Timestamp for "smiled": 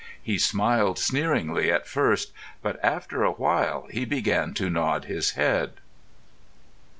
0.39-0.97